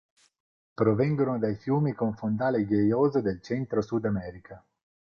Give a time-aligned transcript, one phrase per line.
[0.73, 4.65] Provengono dai fiumi con fondale ghiaioso del centro-Sud America.